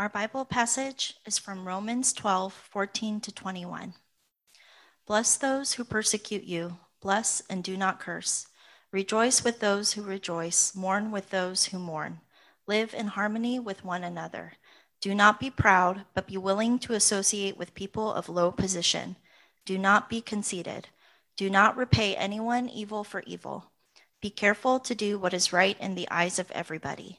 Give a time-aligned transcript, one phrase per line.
[0.00, 3.92] Our Bible passage is from Romans 12 14 to 21.
[5.06, 8.46] Bless those who persecute you, bless and do not curse.
[8.92, 12.22] Rejoice with those who rejoice, mourn with those who mourn.
[12.66, 14.54] Live in harmony with one another.
[15.02, 19.16] Do not be proud, but be willing to associate with people of low position.
[19.66, 20.88] Do not be conceited.
[21.36, 23.70] Do not repay anyone evil for evil.
[24.22, 27.18] Be careful to do what is right in the eyes of everybody.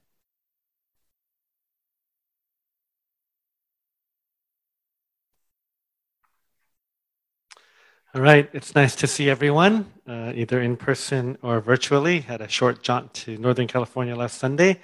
[8.13, 12.19] All right, it's nice to see everyone, uh, either in person or virtually.
[12.19, 14.81] Had a short jaunt to Northern California last Sunday,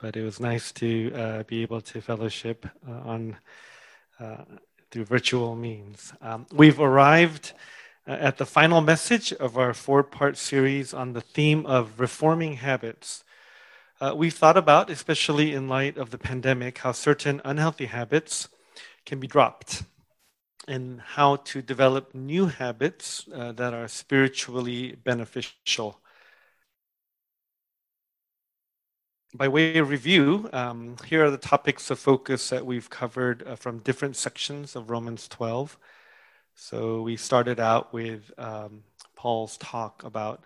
[0.00, 3.36] but it was nice to uh, be able to fellowship uh, on
[4.18, 4.42] uh,
[4.90, 6.12] through virtual means.
[6.20, 7.52] Um, we've arrived
[8.08, 13.22] uh, at the final message of our four-part series on the theme of reforming habits.
[14.00, 18.48] Uh, we've thought about, especially in light of the pandemic, how certain unhealthy habits
[19.06, 19.84] can be dropped
[20.66, 26.00] and how to develop new habits uh, that are spiritually beneficial.
[29.34, 33.56] By way of review, um, here are the topics of focus that we've covered uh,
[33.56, 35.76] from different sections of Romans 12.
[36.54, 38.84] So we started out with um,
[39.16, 40.44] Paul's talk about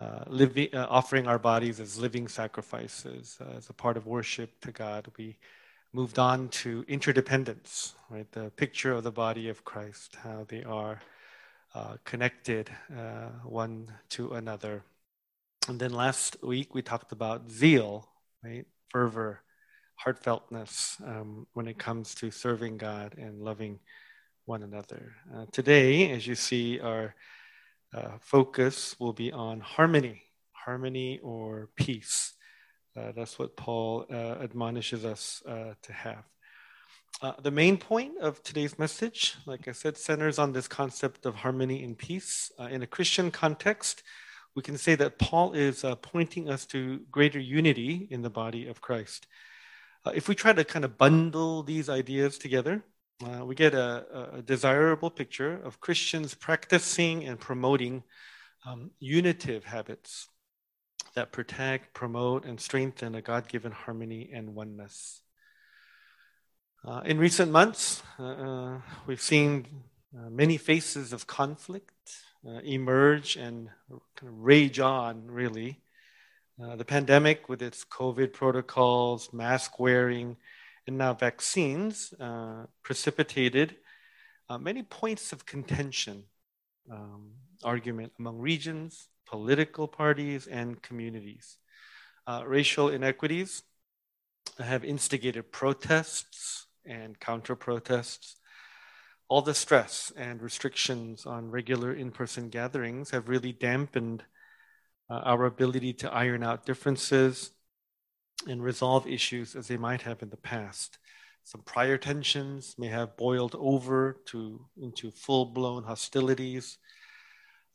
[0.00, 4.60] uh, living, uh, offering our bodies as living sacrifices uh, as a part of worship
[4.60, 5.08] to God.
[5.16, 5.38] We
[5.94, 8.30] moved on to interdependence, right?
[8.32, 11.00] The picture of the body of Christ, how they are
[11.72, 14.82] uh, connected uh, one to another.
[15.68, 18.08] And then last week we talked about zeal,
[18.42, 18.66] right?
[18.90, 19.40] Fervor,
[20.04, 23.78] heartfeltness um, when it comes to serving God and loving
[24.46, 25.12] one another.
[25.32, 27.14] Uh, today, as you see, our
[27.94, 30.22] uh, focus will be on harmony,
[30.52, 32.33] harmony or peace.
[32.96, 36.24] Uh, that's what Paul uh, admonishes us uh, to have.
[37.20, 41.34] Uh, the main point of today's message, like I said, centers on this concept of
[41.34, 42.52] harmony and peace.
[42.58, 44.02] Uh, in a Christian context,
[44.54, 48.68] we can say that Paul is uh, pointing us to greater unity in the body
[48.68, 49.26] of Christ.
[50.14, 52.84] if we try to kind of bundle these ideas together,
[53.42, 58.02] we get a, a, desirable picture of Christians practicing and promoting
[58.66, 60.28] um, unitive habits
[61.14, 65.22] that protect, promote, and strengthen a God given harmony and oneness.
[66.84, 69.66] Uh, in recent months, uh, uh we've seen
[70.16, 71.92] uh, many faces of conflict
[72.46, 73.70] uh, emerge and
[74.16, 75.80] kind of rage on, really.
[76.62, 80.36] Uh, the pandemic, with its COVID protocols, mask wearing,
[80.86, 82.12] and now vaccines,
[82.82, 83.76] precipitated
[84.60, 86.24] many points of contention,
[86.90, 87.30] um,
[87.64, 91.58] argument among regions, political parties, and communities.
[92.26, 93.62] Uh, racial inequities
[94.58, 98.36] have instigated protests and counter protests.
[99.28, 104.22] All the stress and restrictions on regular in person gatherings have really dampened
[105.10, 107.50] uh, our ability to iron out differences
[108.46, 110.98] and resolve issues as they might have in the past.
[111.44, 116.78] Some prior tensions may have boiled over to, into full blown hostilities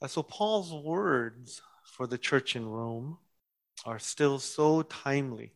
[0.08, 3.18] so, Paul's words for the church in Rome
[3.86, 5.54] are still so timely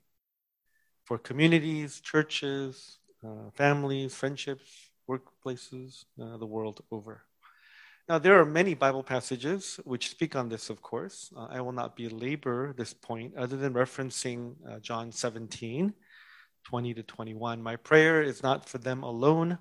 [1.05, 7.23] for communities, churches, uh, families, friendships, workplaces, uh, the world over.
[8.09, 11.31] Now, there are many Bible passages which speak on this, of course.
[11.35, 15.93] Uh, I will not belabor this point other than referencing uh, John 17,
[16.65, 17.61] 20 to 21.
[17.61, 19.57] My prayer is not for them alone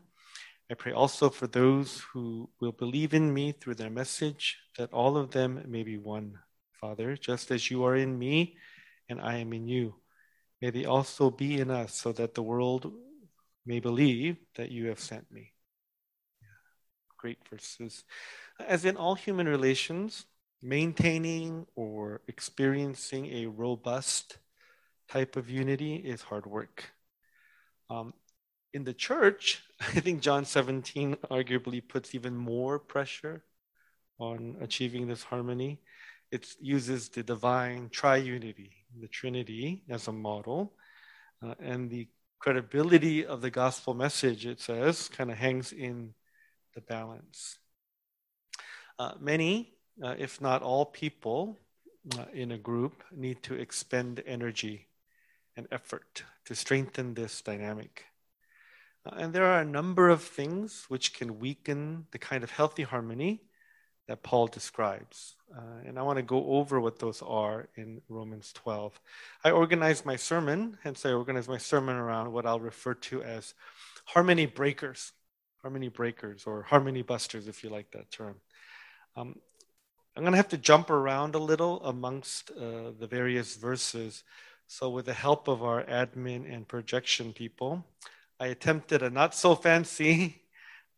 [0.72, 5.18] I pray also for those who will believe in me through their message, that all
[5.18, 6.38] of them may be one,
[6.80, 8.56] Father, just as you are in me
[9.06, 9.96] and I am in you.
[10.62, 12.90] May they also be in us, so that the world
[13.66, 15.52] may believe that you have sent me.
[17.18, 18.04] Great verses.
[18.58, 20.24] As in all human relations,
[20.62, 24.38] maintaining or experiencing a robust
[25.06, 26.94] type of unity is hard work.
[27.90, 28.14] Um,
[28.72, 33.44] in the church, I think John 17 arguably puts even more pressure
[34.18, 35.80] on achieving this harmony.
[36.30, 40.72] It uses the divine triunity, the Trinity, as a model.
[41.42, 42.08] Uh, and the
[42.38, 46.14] credibility of the gospel message, it says, kind of hangs in
[46.74, 47.58] the balance.
[48.98, 51.58] Uh, many, uh, if not all people
[52.18, 54.88] uh, in a group, need to expend energy
[55.56, 58.04] and effort to strengthen this dynamic.
[59.04, 62.82] Uh, and there are a number of things which can weaken the kind of healthy
[62.82, 63.42] harmony
[64.08, 65.36] that Paul describes.
[65.56, 68.98] Uh, and I want to go over what those are in Romans 12.
[69.44, 73.54] I organized my sermon, hence, I organized my sermon around what I'll refer to as
[74.04, 75.12] harmony breakers,
[75.62, 78.36] harmony breakers, or harmony busters, if you like that term.
[79.16, 79.36] Um,
[80.16, 84.24] I'm going to have to jump around a little amongst uh, the various verses.
[84.66, 87.84] So, with the help of our admin and projection people,
[88.42, 90.42] I attempted a not so fancy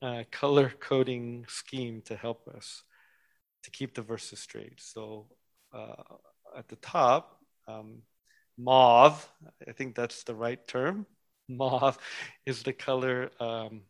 [0.01, 2.85] uh, color coding scheme to help us
[3.65, 4.81] to keep the verses straight.
[4.81, 5.27] So
[5.71, 5.93] uh,
[6.57, 7.39] at the top,
[7.69, 7.99] um,
[8.57, 9.31] mauve,
[9.69, 11.05] I think that's the right term.
[11.51, 11.99] Mauve
[12.47, 13.83] is the color um,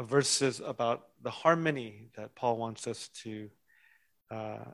[0.00, 3.50] verses about the harmony that Paul wants us to
[4.30, 4.64] uh,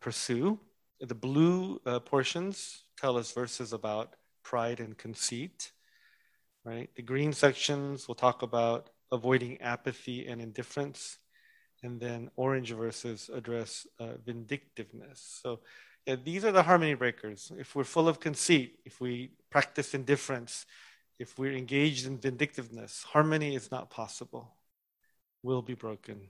[0.00, 0.60] pursue.
[1.00, 5.72] The blue uh, portions tell us verses about pride and conceit,
[6.64, 6.90] right?
[6.94, 11.18] The green sections will talk about avoiding apathy and indifference
[11.82, 15.40] and then orange verses address uh, vindictiveness.
[15.42, 15.60] So
[16.06, 17.52] yeah, these are the harmony breakers.
[17.58, 20.66] If we're full of conceit, if we practice indifference,
[21.18, 24.56] if we're engaged in vindictiveness, harmony is not possible,
[25.42, 26.28] will be broken.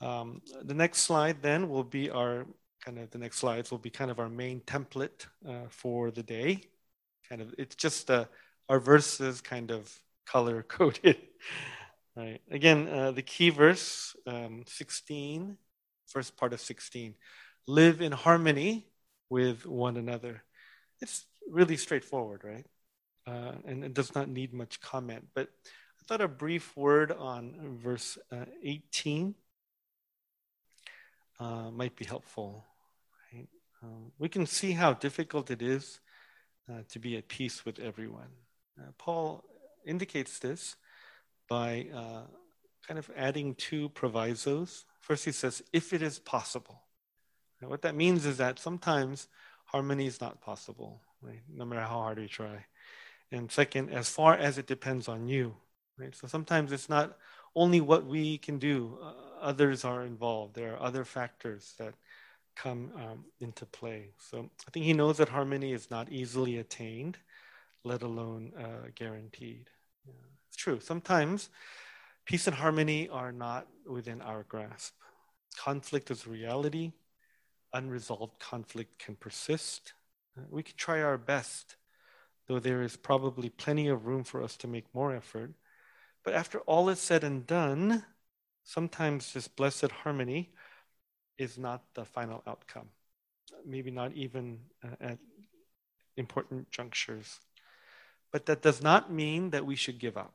[0.00, 2.46] Um, the next slide then will be our
[2.84, 6.22] kind of the next slides will be kind of our main template uh, for the
[6.22, 6.62] day.
[7.28, 8.26] Kind of, it's just uh,
[8.68, 9.92] our verses kind of
[10.26, 11.16] color coded.
[12.16, 12.40] Right.
[12.50, 15.56] Again, uh, the key verse, um, 16,
[16.08, 17.14] first part of 16.
[17.68, 18.88] Live in harmony
[19.30, 20.42] with one another.
[21.00, 22.66] It's really straightforward, right?
[23.24, 25.28] Uh, and it does not need much comment.
[25.32, 29.36] But I thought a brief word on verse uh, 18
[31.38, 32.64] uh, might be helpful.
[33.32, 33.46] Right?
[33.80, 36.00] Um, we can see how difficult it is
[36.68, 38.30] uh, to be at peace with everyone.
[38.78, 39.44] Uh, Paul
[39.84, 40.76] indicates this
[41.48, 42.22] by uh,
[42.86, 44.84] kind of adding two provisos.
[45.00, 46.82] First, he says, if it is possible.
[47.60, 49.28] Now, what that means is that sometimes
[49.64, 51.42] harmony is not possible, right?
[51.52, 52.64] no matter how hard we try.
[53.30, 55.54] And second, as far as it depends on you.
[55.98, 56.14] Right?
[56.14, 57.16] So sometimes it's not
[57.54, 60.54] only what we can do, uh, others are involved.
[60.54, 61.94] There are other factors that
[62.56, 64.10] come um, into play.
[64.18, 67.18] So I think he knows that harmony is not easily attained,
[67.84, 69.70] let alone uh, guaranteed.
[70.06, 70.12] Yeah
[70.48, 70.80] It's true.
[70.80, 71.50] Sometimes
[72.24, 74.94] peace and harmony are not within our grasp.
[75.56, 76.92] Conflict is reality.
[77.72, 79.94] Unresolved conflict can persist.
[80.50, 81.76] We can try our best,
[82.46, 85.52] though there is probably plenty of room for us to make more effort.
[86.24, 88.04] But after all is said and done,
[88.64, 90.52] sometimes this blessed harmony
[91.38, 92.88] is not the final outcome.
[93.64, 95.18] Maybe not even uh, at
[96.16, 97.40] important junctures.
[98.32, 100.34] But that does not mean that we should give up.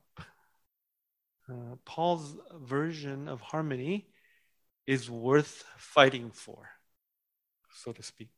[1.49, 4.07] Uh, Paul's version of harmony
[4.87, 6.69] is worth fighting for,
[7.75, 8.31] so to speak.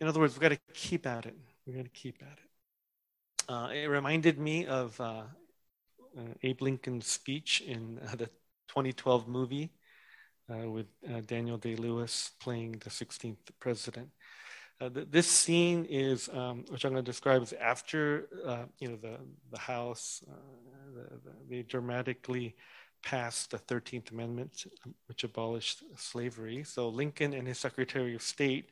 [0.00, 1.36] In other words, we've got to keep at it.
[1.66, 2.50] We've got to keep at it.
[3.48, 5.22] Uh, it reminded me of uh,
[6.18, 8.26] uh Abe Lincoln's speech in uh, the
[8.68, 9.70] 2012 movie
[10.50, 10.86] uh, with
[11.26, 14.10] Daniel Day Lewis playing the 16th president.
[14.80, 18.88] Uh, th- this scene is, um, which I'm going to describe is after, uh, you
[18.88, 19.18] know, the
[19.50, 20.34] the House, uh,
[20.94, 22.56] the, the, they dramatically
[23.02, 24.66] passed the 13th Amendment,
[25.06, 26.64] which abolished slavery.
[26.64, 28.70] So Lincoln and his Secretary of State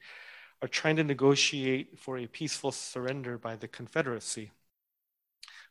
[0.61, 4.51] are trying to negotiate for a peaceful surrender by the Confederacy,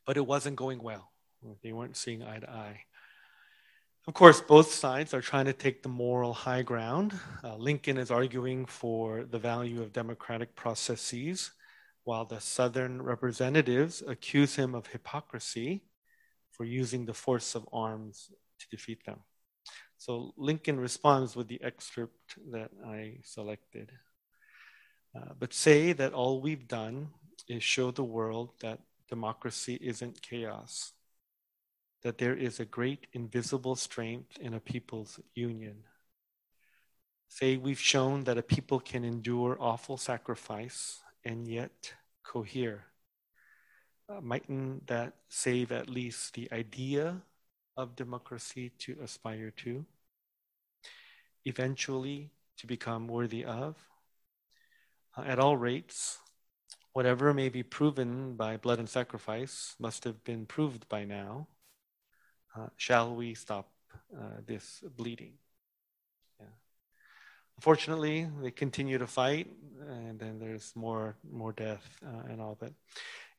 [0.05, 1.11] but it wasn't going well.
[1.61, 2.85] They weren't seeing eye to eye.
[4.05, 7.17] Of course, both sides are trying to take the moral high ground.
[7.41, 11.51] Uh, Lincoln is arguing for the value of democratic processes,
[12.03, 15.85] while the Southern representatives accuse him of hypocrisy
[16.51, 18.29] for using the force of arms
[18.59, 19.21] to defeat them.
[19.97, 23.89] So Lincoln responds with the excerpt that I selected.
[25.15, 27.07] Uh, but say that all we've done
[27.47, 30.91] is show the world that democracy isn't chaos
[32.03, 35.83] that there is a great invisible strength in a people's union.
[37.29, 41.93] Say we've shown that a people can endure awful sacrifice and yet
[42.23, 42.85] cohere.
[44.09, 47.21] Uh, mightn't that save at least the idea
[47.77, 49.85] of democracy to aspire to?
[51.45, 53.75] Eventually, to become worthy of?
[55.17, 56.19] Uh, at all rates,
[56.91, 61.47] whatever may be proven by blood and sacrifice must have been proved by now.
[62.55, 63.69] Uh, shall we stop
[64.15, 65.33] uh, this bleeding.
[66.39, 66.45] Yeah.
[67.57, 69.47] Unfortunately, they continue to fight,
[69.87, 72.73] and then there's more more death uh, and all that.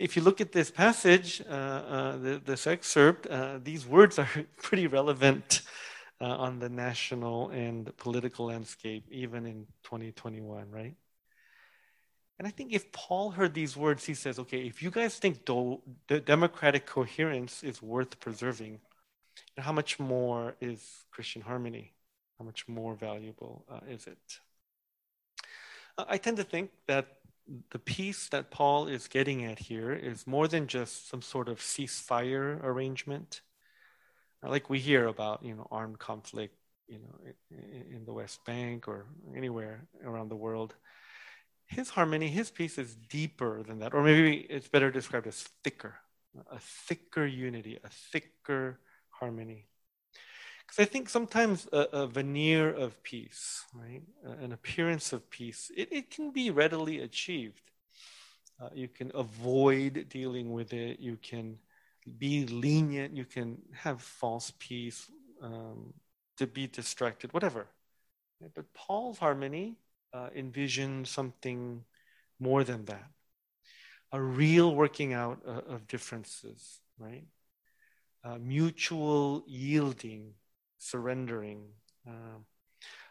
[0.01, 3.29] If you look at this passage, uh, uh, this excerpt,
[3.65, 4.29] these words are
[4.63, 5.63] pretty relevant
[6.21, 10.95] on the national and political landscape, even in 2021, right?
[12.39, 15.45] And I think if Paul heard these words, he says, okay, if you guys think
[15.45, 18.81] do- the democratic coherence is worth preserving,
[19.59, 21.93] how much more is Christian harmony?
[22.39, 24.19] How much more valuable uh, is it?
[25.97, 27.07] Uh, I tend to think that
[27.71, 31.61] the peace that Paul is getting at here is more than just some sort of
[31.61, 33.43] ceasefire arrangement,
[34.43, 36.57] uh, like we hear about, you know, armed conflict,
[36.89, 39.07] you know, in, in the West Bank or
[39.37, 40.75] anywhere around the world
[41.67, 45.95] his harmony, his peace is deeper than that, or maybe it's better described as thicker,
[46.51, 48.79] a thicker unity, a thicker
[49.25, 49.67] harmony.
[50.61, 54.03] Because I think sometimes a, a, veneer of peace, right,
[54.45, 57.71] an appearance of peace, it, it can be readily achieved.
[58.61, 61.01] Uh, you can avoid dealing with it.
[61.01, 61.59] You can
[62.19, 63.17] be lenient.
[63.17, 65.11] You can have false peace,
[65.43, 65.95] um,
[66.39, 67.67] to be distracted, whatever.
[68.55, 69.77] But Paul's harmony
[70.13, 70.29] uh,
[71.05, 71.85] something
[72.39, 73.09] more than that
[74.15, 77.25] a real working out uh, of differences, right?
[78.25, 80.33] Uh, mutual yielding,
[80.79, 81.63] surrendering,
[82.07, 82.47] um,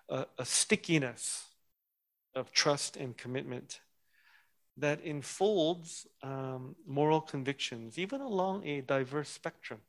[0.10, 1.46] a, a, stickiness
[2.34, 3.80] of trust and commitment
[4.76, 9.82] that enfolds um, moral convictions, even along a diverse spectrum.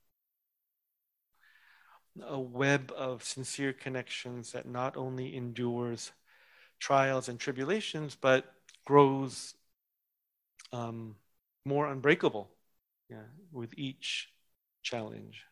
[2.28, 6.12] A web of sincere connections that not only endures
[6.78, 8.44] trials and tribulations, but
[8.84, 9.54] grows
[10.70, 11.16] um,
[11.64, 12.50] more unbreakable
[13.08, 14.33] yeah, with each
[14.84, 15.42] challenge.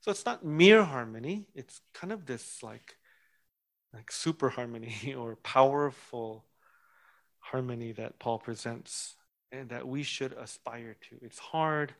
[0.00, 2.96] So it's not mere harmony, it's kind of this like,
[3.92, 6.44] like super harmony or powerful
[7.38, 9.14] harmony that Paul presents
[9.52, 11.18] and that we should aspire to.
[11.22, 11.94] It's hard,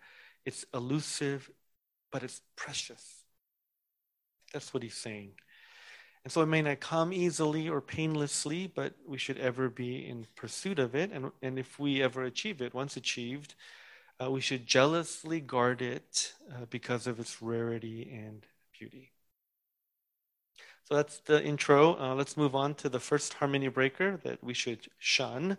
[0.44, 1.50] it's elusive,
[2.10, 3.22] but it's precious.
[4.52, 5.32] That's what he's saying.
[6.24, 10.26] And so it may not come easily or painlessly, but we should ever be in
[10.36, 11.10] pursuit of it.
[11.12, 13.54] And, and if we ever achieve it, once achieved,
[14.22, 18.46] uh, we should jealously guard it uh, because of its rarity and
[18.78, 19.12] beauty.
[20.84, 21.98] So that's the intro.
[21.98, 25.56] Uh, let's move on to the first harmony breaker that we should shun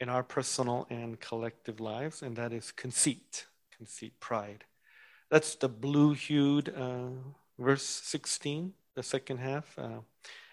[0.00, 4.64] in our personal and collective lives, and that is conceit, conceit, pride.
[5.30, 7.08] That's the blue hued uh,
[7.58, 10.00] verse 16 the second half, uh,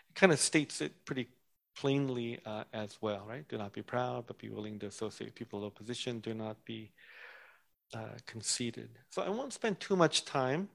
[0.09, 1.29] it kind of states it pretty
[1.75, 3.47] plainly uh, as well, right?
[3.47, 6.19] Do not be proud, but be willing to associate with people of position.
[6.19, 6.91] Do not be
[7.93, 8.89] uh, conceited.
[9.09, 10.69] So I won't spend too much time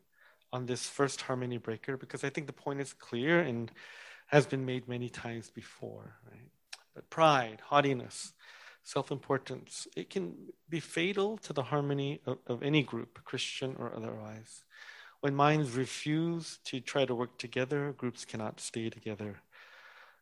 [0.53, 3.71] on this first harmony breaker because I think the point is clear and
[4.29, 6.51] has been made many times before, right?
[6.95, 8.33] But pride, haughtiness,
[8.83, 10.35] self importance, it can
[10.69, 14.65] be fatal to the harmony of, of any group, Christian or otherwise.
[15.21, 19.41] When minds refuse to try to work together, groups cannot stay together.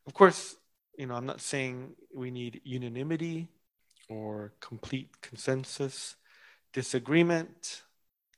[0.07, 0.57] Of course,
[0.97, 3.49] you know, I'm not saying we need unanimity
[4.09, 6.17] or complete consensus.
[6.77, 7.85] Disagreement,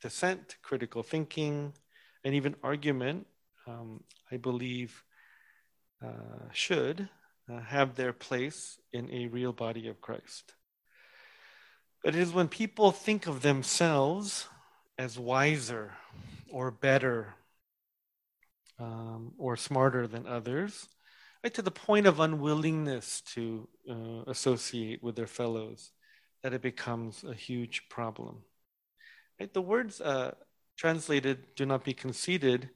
[0.00, 1.73] dissent, critical thinking,
[2.23, 3.26] and even argument,
[3.66, 5.02] um, I believe,
[6.00, 7.09] uh, should
[7.52, 10.54] uh, have their place in a real body of Christ.
[12.04, 14.47] But it is when people think of themselves
[14.97, 15.95] as wiser
[16.49, 17.35] or better
[18.78, 20.87] um, or smarter than others,
[21.42, 25.90] right, to the point of unwillingness to uh, associate with their fellows,
[26.42, 28.42] that it becomes a huge problem.
[29.38, 29.52] Right?
[29.52, 30.35] The words uh,
[30.76, 32.71] translated, do not be conceited,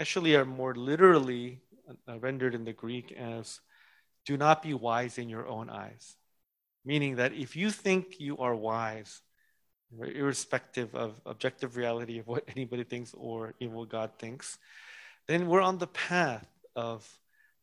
[0.00, 1.60] actually are more literally
[2.08, 3.60] uh, rendered in the Greek as,
[4.24, 6.16] do not be wise in your own eyes.
[6.84, 9.20] Meaning that if you think you are wise,
[10.00, 14.58] irrespective of objective reality of what anybody thinks or even what God thinks,
[15.28, 17.06] then we're on the path of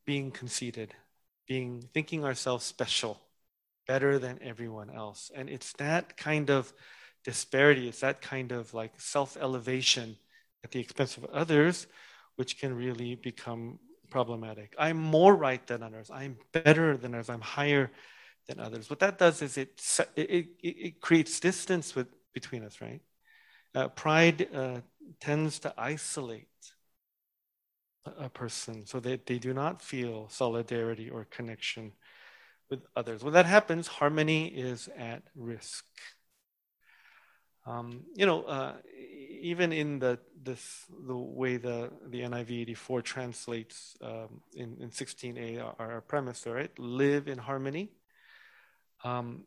[0.05, 0.93] being conceited,
[1.47, 3.19] being thinking ourselves special,
[3.89, 5.31] better than everyone else.
[5.35, 6.71] And it's that kind of
[7.23, 10.15] disparity, it's that kind of like self-elevation
[10.63, 11.87] at the expense of others,
[12.37, 13.79] which can really become
[14.11, 14.75] problematic.
[14.77, 16.11] I'm more right than others.
[16.21, 17.29] I'm better than others.
[17.29, 17.89] I'm higher
[18.47, 18.91] than others.
[18.91, 19.71] What that does is it
[20.15, 20.29] it,
[20.61, 23.01] it, it creates distance with between us, right?
[23.73, 24.81] Uh, pride uh,
[25.19, 26.47] tends to isolate
[28.05, 31.91] a, a person so that they do not feel solidarity or connection
[32.69, 33.23] with others.
[33.23, 35.85] When that happens, harmony is at risk.
[37.65, 38.73] Um, you know, uh,
[39.41, 45.63] even in the this the way the the NIV 84 translates um, in in 16a
[45.63, 46.71] our, our premise, right?
[46.79, 47.89] Live in harmony.
[49.03, 49.43] Um,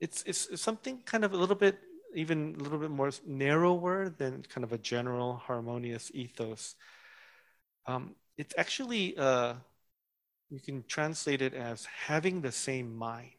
[0.00, 1.78] it's it's something kind of a little bit
[2.14, 6.74] even a little bit more narrower than kind of a general harmonious ethos.
[7.86, 9.54] Um, it's actually uh,
[10.50, 13.32] you can translate it as having the same mind.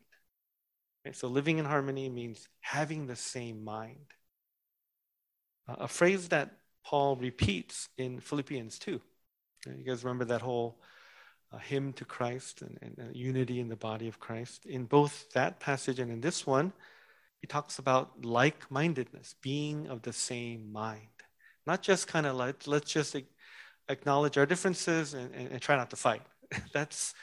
[1.05, 4.13] Okay, so living in harmony means having the same mind.
[5.67, 6.51] Uh, a phrase that
[6.85, 9.01] Paul repeats in Philippians 2.
[9.65, 10.81] You guys remember that whole
[11.51, 14.65] uh, hymn to Christ and, and uh, unity in the body of Christ?
[14.65, 16.73] In both that passage and in this one,
[17.41, 21.07] he talks about like mindedness, being of the same mind.
[21.65, 23.15] Not just kind of like, let's just
[23.87, 26.21] acknowledge our differences and, and, and try not to fight.
[26.73, 27.13] That's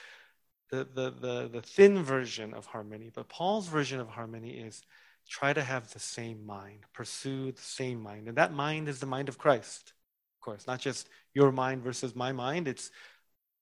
[0.71, 3.11] the, the, the, the thin version of harmony.
[3.15, 4.83] But Paul's version of harmony is
[5.29, 8.29] try to have the same mind, pursue the same mind.
[8.29, 9.93] And that mind is the mind of Christ,
[10.37, 12.69] of course, not just your mind versus my mind.
[12.69, 12.91] It's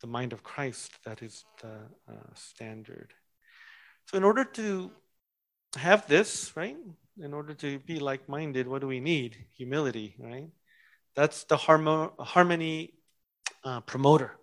[0.00, 3.14] the mind of Christ that is the uh, standard.
[4.06, 4.90] So, in order to
[5.76, 6.76] have this, right,
[7.18, 9.36] in order to be like minded, what do we need?
[9.56, 10.48] Humility, right?
[11.14, 12.94] That's the harmo- harmony
[13.62, 14.36] uh, promoter.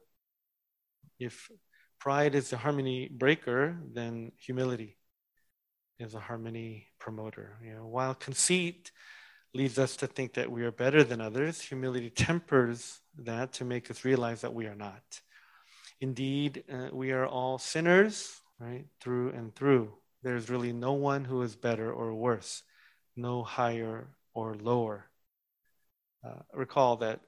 [1.22, 1.52] If
[2.00, 4.98] pride is the harmony breaker, then humility
[6.00, 7.60] is a harmony promoter.
[7.64, 8.92] You know, while conceit
[9.54, 13.92] leads us to think that we are better than others, humility tempers that to make
[13.92, 15.22] us realize that we are not.
[16.00, 19.94] Indeed, uh, we are all sinners, right, through and through.
[20.24, 22.64] There's really no one who is better or worse,
[23.16, 25.06] no higher or lower.
[26.26, 27.20] Uh, recall that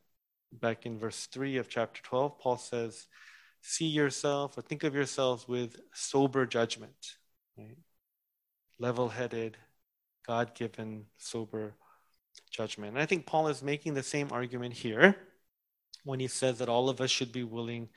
[0.51, 3.05] back in verse 3 of chapter 12, Paul says,
[3.65, 7.15] See yourself or think of yourselves with sober judgment,
[7.58, 7.77] right?
[8.77, 9.58] level headed,
[10.27, 11.74] God given, sober
[12.51, 12.93] judgment.
[12.93, 15.15] And I think Paul is making the same argument here
[16.03, 17.88] when he says that all of us should be willing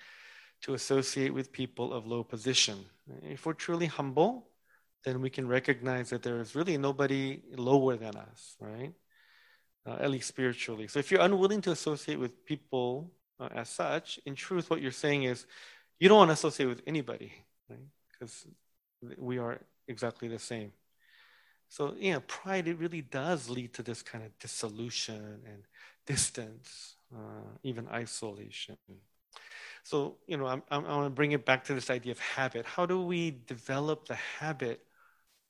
[0.62, 2.84] to associate with people of low position.
[3.22, 4.46] If we're truly humble,
[5.04, 8.92] then we can recognize that there is really nobody lower than us, right?
[9.84, 10.86] Uh, at least spiritually.
[10.88, 14.90] So if you're unwilling to associate with people uh, as such, in truth, what you're
[14.90, 15.46] saying is
[15.98, 17.32] you don't want to associate with anybody,
[17.68, 17.78] right?
[18.10, 18.46] Because
[19.18, 20.72] we are exactly the same.
[21.68, 25.62] So, yeah, pride, it really does lead to this kind of dissolution and
[26.06, 28.76] distance, uh, even isolation.
[29.82, 32.18] So, you know, I'm, I'm, I want to bring it back to this idea of
[32.18, 32.66] habit.
[32.66, 34.80] How do we develop the habit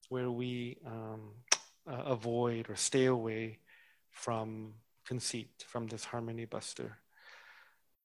[0.09, 1.31] where we um,
[1.87, 3.59] uh, avoid or stay away
[4.11, 4.75] from
[5.07, 6.99] conceit, from this harmony buster?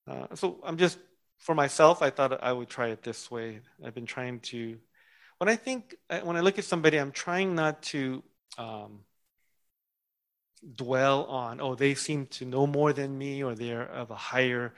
[0.08, 0.98] Uh, so, I'm just,
[1.38, 3.62] for myself, I thought I would try it this way.
[3.84, 4.78] I've been trying to,
[5.38, 8.24] when I think, uh, when I look at somebody, I'm trying not to
[8.58, 9.00] um,
[10.76, 14.74] dwell on, oh, they seem to know more than me or they're of a higher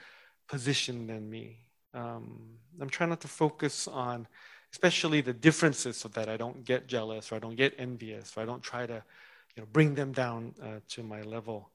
[0.47, 1.57] position than me.
[1.93, 4.27] Um, I'm trying not to focus on,
[4.71, 8.41] especially the differences, so that I don't get jealous or I don't get envious or
[8.41, 9.03] I don't try to,
[9.55, 11.69] you know, bring them down uh, to my level.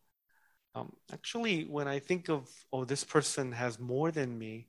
[0.75, 4.69] Um, actually, when I think of, oh, this person has more than me,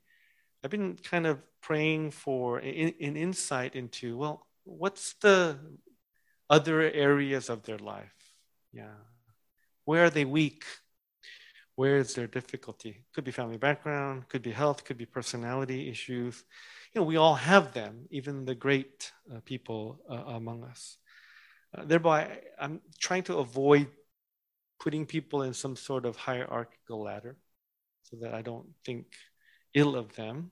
[0.64, 5.58] I've been kind of praying for an insight into, well, what's the
[6.50, 8.14] other areas of their life?
[8.74, 8.98] Yeah.
[9.86, 10.64] Where are they weak?
[11.76, 13.06] Where is their difficulty?
[13.14, 16.44] Could be family background, could be health, could be personality issues.
[16.94, 20.98] You know, we all have them, even the great uh, people uh, among us.
[21.78, 23.88] Uh, thereby, I'm trying to avoid
[24.80, 27.38] putting people in some sort of hierarchical ladder
[28.04, 29.08] so that I don't think
[29.74, 30.52] ill of them.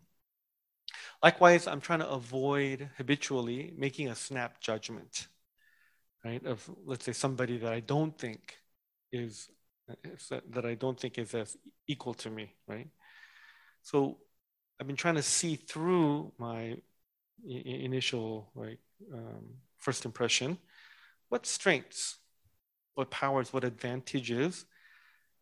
[1.24, 5.28] Likewise, I'm trying to avoid habitually making a snap judgment,
[6.24, 6.46] right?
[6.46, 8.58] Of, let's say, somebody that I don't think
[9.12, 9.50] is
[10.30, 11.56] that I don't think is as
[11.88, 12.90] equal to me, right?
[13.84, 14.18] So
[14.80, 16.78] I've been trying to see through my
[17.46, 18.80] initial like
[19.14, 19.46] um,
[19.78, 20.58] first impression,
[21.30, 22.18] what strengths,
[22.98, 24.66] what powers, what advantages,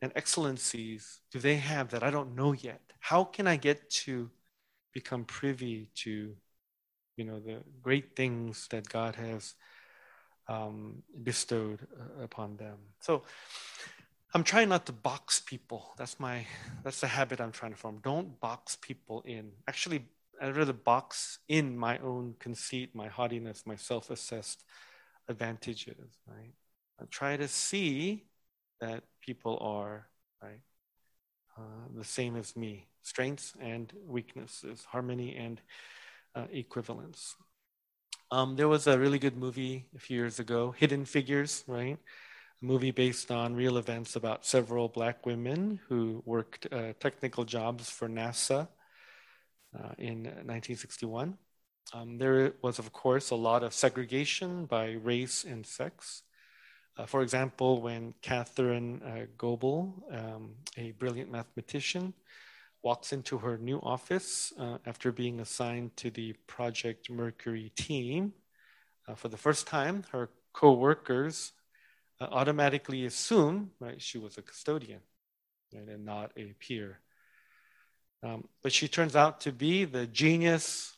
[0.01, 2.81] and excellencies do they have that I don't know yet?
[2.99, 4.29] How can I get to
[4.93, 6.35] become privy to,
[7.15, 9.53] you know, the great things that God has
[10.49, 12.77] um, bestowed uh, upon them?
[12.99, 13.23] So
[14.33, 15.93] I'm trying not to box people.
[15.97, 16.45] That's my
[16.83, 17.99] that's the habit I'm trying to form.
[18.03, 19.51] Don't box people in.
[19.65, 20.03] Actually,
[20.41, 24.65] I'd rather box in my own conceit, my haughtiness, my self-assessed
[25.29, 26.19] advantages.
[26.27, 26.53] Right.
[26.99, 28.25] I try to see
[28.79, 30.07] that people are
[30.41, 30.61] right
[31.57, 31.61] uh,
[31.95, 35.61] the same as me, strengths and weaknesses, harmony and
[36.35, 37.35] uh, equivalence.
[38.31, 41.97] Um, there was a really good movie a few years ago, Hidden Figures, right?
[42.61, 47.89] a movie based on real events about several black women who worked uh, technical jobs
[47.89, 48.67] for NASA
[49.77, 51.37] uh, in 1961.
[51.93, 56.23] Um, there was, of course, a lot of segregation by race and sex.
[56.97, 62.13] Uh, for example, when Katherine uh, Goble, um, a brilliant mathematician,
[62.83, 68.33] walks into her new office uh, after being assigned to the Project Mercury team,
[69.07, 71.51] uh, for the first time, her co-workers
[72.21, 75.01] uh, automatically assume right she was a custodian
[75.73, 76.99] right, and not a peer.
[78.23, 80.95] Um, but she turns out to be the genius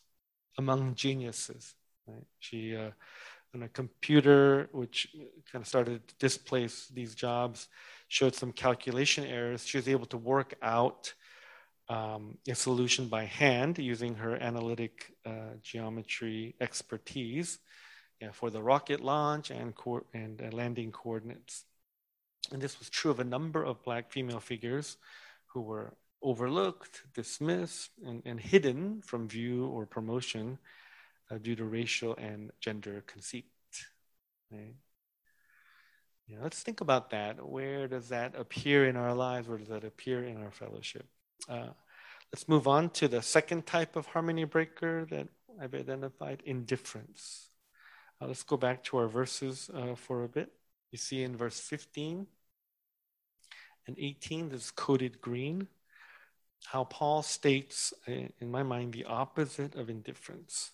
[0.58, 1.74] among geniuses.
[2.08, 2.28] Right?
[2.40, 2.78] She,
[3.64, 5.08] a computer, which
[5.52, 7.68] kind of started to displace these jobs,
[8.08, 9.66] showed some calculation errors.
[9.66, 11.14] She was able to work out
[11.90, 17.60] um, a solution by hand using her analytic uh, geometry expertise
[18.22, 21.66] yeah, for the rocket launch and, co- and uh, landing coordinates.
[22.52, 24.98] And this was true of a number of black female figures
[25.48, 30.58] who were overlooked, dismissed, and, and hidden from view or promotion
[31.30, 33.46] uh, due to racial and gender conceit.
[34.52, 34.76] Right?
[36.28, 37.46] Yeah, let's think about that.
[37.46, 39.48] Where does that appear in our lives?
[39.48, 41.06] Where does that appear in our fellowship?
[41.48, 41.70] Uh,
[42.34, 47.50] let's move on to the second type of harmony breaker that I've identified indifference.
[48.22, 50.52] Uh, let's go back to our verses uh, for a bit.
[50.92, 52.28] You see in verse 15
[53.88, 55.68] and 18, this is coded green,
[56.66, 60.72] how Paul states, uh, in my mind, the opposite of indifference.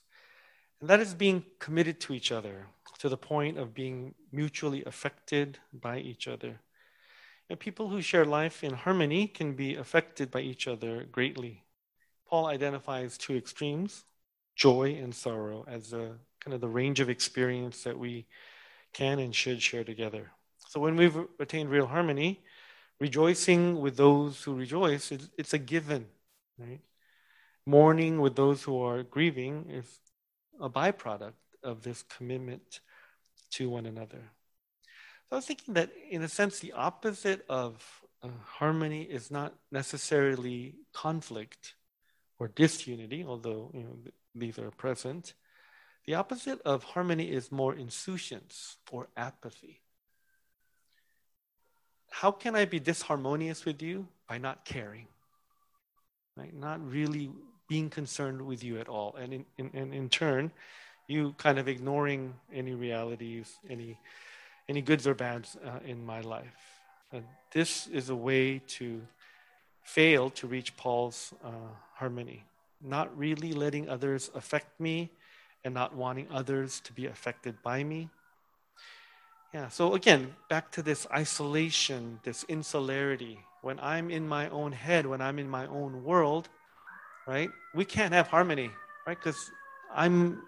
[0.83, 2.67] And that is being committed to each other
[2.99, 6.59] to the point of being mutually affected by each other.
[7.49, 11.63] And people who share life in harmony can be affected by each other greatly.
[12.27, 14.03] Paul identifies two extremes
[14.57, 18.25] joy and sorrow as a kind of the range of experience that we
[18.91, 20.31] can and should share together.
[20.67, 22.43] So when we've attained real harmony,
[22.99, 26.07] rejoicing with those who rejoice, it's, it's a given,
[26.59, 26.81] right?
[27.65, 30.01] Mourning with those who are grieving is
[30.59, 32.79] a byproduct of this commitment
[33.51, 34.21] to one another.
[35.29, 39.53] So I was thinking that, in a sense, the opposite of uh, harmony is not
[39.71, 41.75] necessarily conflict
[42.39, 43.97] or disunity, although you know,
[44.35, 45.33] these are present.
[46.05, 49.81] The opposite of harmony is more insouciance or apathy.
[52.09, 54.07] How can I be disharmonious with you?
[54.27, 55.07] By not caring,
[56.35, 56.53] right?
[56.53, 57.31] Not really
[57.67, 59.15] being concerned with you at all.
[59.19, 60.52] And in, in, in turn,
[61.08, 63.99] you kind of ignoring any realities, any,
[64.69, 66.82] any goods or bads uh, in my life.
[67.12, 69.02] And this is a way to
[69.84, 71.49] fail to reach Paul's uh,
[71.95, 72.43] harmony,
[72.82, 75.10] not really letting others affect me
[75.63, 78.10] and not wanting others to be affected by me.
[79.54, 83.39] Yeah, so again, back to this isolation, this insularity.
[83.62, 86.49] When I'm in my own head, when I'm in my own world,
[87.27, 88.71] right, we can't have harmony,
[89.07, 89.17] right?
[89.17, 89.51] Because
[89.93, 90.41] I'm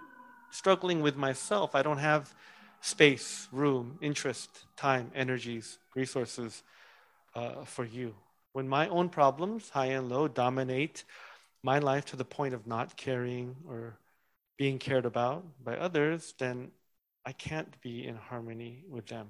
[0.52, 1.76] struggling with myself.
[1.76, 2.34] I don't have
[2.82, 6.64] space, room, interest, time, energies, resources
[7.34, 8.14] uh, for you.
[8.54, 11.04] When my own problems, high and low, dominate
[11.64, 13.98] my life to the point of not caring or
[14.58, 16.72] being cared about by others, then
[17.26, 19.28] I can't be in harmony with them.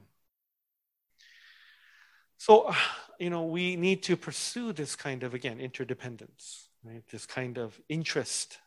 [2.37, 2.73] So,
[3.19, 7.03] you know, we need to pursue this kind of, again, interdependence, right?
[7.11, 8.59] This kind of interest,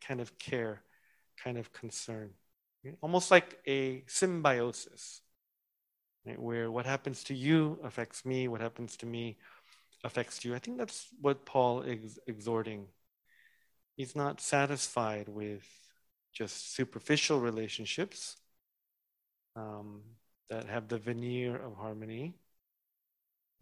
[0.00, 0.82] kind of care,
[1.42, 2.30] kind of concern.
[2.84, 2.96] Right?
[3.00, 5.20] Almost like a symbiosis,
[6.26, 6.40] right?
[6.40, 9.38] where what happens to you affects me, what happens to me
[10.04, 10.54] affects you.
[10.54, 12.86] I think that's what Paul is exhorting
[13.98, 15.66] he's not satisfied with
[16.32, 18.36] just superficial relationships
[19.56, 20.02] um,
[20.48, 22.36] that have the veneer of harmony.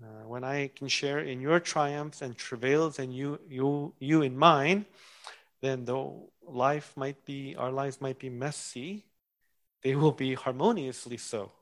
[0.03, 4.37] Uh, when I can share in your triumphs and travails and you, you, you in
[4.37, 4.85] mine,
[5.63, 9.07] then though life might be, our lives might be messy,
[9.83, 11.53] they will be harmoniously so,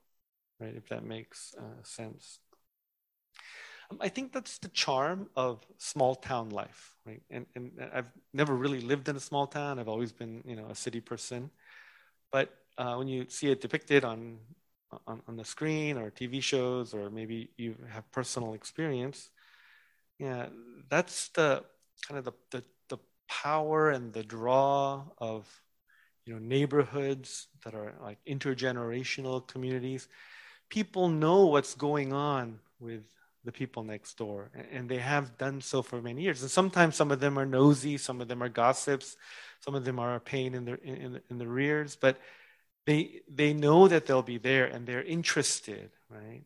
[0.59, 0.75] right?
[0.75, 2.40] If that makes uh, sense.
[3.90, 7.23] Um, I think that's the charm of small town life, right?
[7.31, 9.79] And, and I've never really lived in a small town.
[9.79, 11.51] I've always been, you know, a city person.
[12.33, 14.38] But uh, when you see it depicted on,
[15.07, 19.30] on, on the screen or TV shows, or maybe you have personal experience,
[20.18, 20.46] yeah,
[20.88, 21.64] that's the
[22.07, 25.48] kind of the, the, the power and the draw of,
[26.24, 30.09] you know, neighborhoods that are like intergenerational communities.
[30.68, 33.04] People know what's going on with
[33.44, 34.50] the people next door.
[34.72, 36.42] And they have done so for many years.
[36.42, 39.16] And sometimes some of them are nosy, some of them are gossips,
[39.61, 41.96] some of them are a pain in the, in, in the rears.
[41.96, 42.18] But
[42.87, 46.42] they they know that they'll be there and they're interested, right?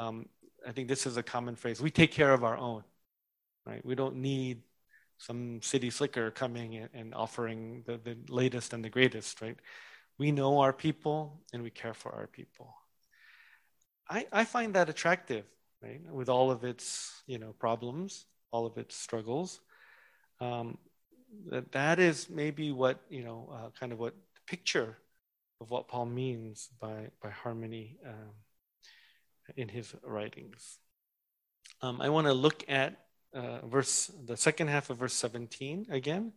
[0.00, 0.28] Um,
[0.66, 1.80] I think this is a common phrase.
[1.80, 2.84] We take care of our own,
[3.66, 3.84] right?
[3.84, 4.62] We don't need
[5.18, 9.56] some city slicker coming and offering the, the latest and the greatest, right?
[10.18, 12.74] We know our people and we care for our people.
[14.10, 15.44] I, I find that attractive,
[15.82, 16.00] right?
[16.10, 19.60] With all of its, you know, problems, all of its struggles.
[20.40, 20.78] Um,
[21.50, 24.98] that, that is maybe what, you know, uh, kind of what the picture
[25.62, 28.34] of what Paul means by, by harmony um,
[29.56, 30.78] in his writings.
[31.80, 32.96] Um, I want to look at
[33.32, 36.32] uh, verse, the second half of verse 17 again,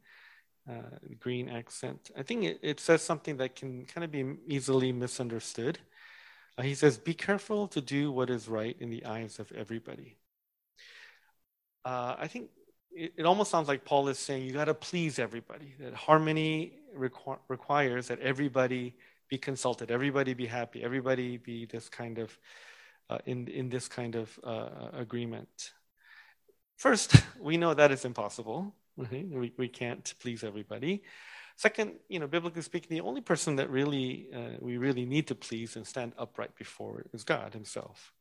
[0.70, 2.12] uh, green accent.
[2.16, 5.80] I think it, it, says something that can kind of be easily misunderstood.
[6.58, 10.18] Uh, he says, Be careful to do what is right in the eyes of everybody.
[11.84, 12.50] Uh, I think
[12.92, 16.74] it, it, almost sounds like Paul is saying you got to please everybody, that harmony
[16.98, 18.96] requ- requires that everybody
[19.30, 22.38] be consulted, everybody be happy, everybody be this kind of.
[23.08, 25.74] Uh, in in this kind of uh, agreement,
[26.78, 28.76] First, we know that is impossible.
[28.98, 29.28] Right?
[29.28, 31.04] We, we can't please everybody.
[31.58, 35.36] Second, you know, biblically speaking, the only person that really uh, we really need to
[35.36, 38.12] please and stand upright before is God Himself.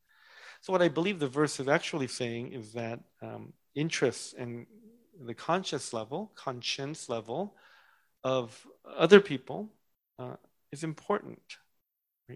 [0.61, 4.65] So, what I believe the verse is actually saying is that um, interests and
[5.21, 7.55] the conscious level, conscience level
[8.23, 8.65] of
[8.97, 9.69] other people
[10.17, 10.35] uh,
[10.71, 11.41] is important.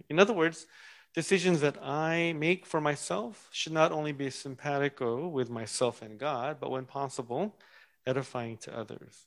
[0.10, 0.68] In other words,
[1.16, 6.58] Decisions that I make for myself should not only be simpatico with myself and God,
[6.60, 7.56] but when possible,
[8.06, 9.26] edifying to others.